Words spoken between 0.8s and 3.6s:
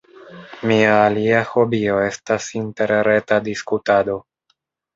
alia hobio estas interreta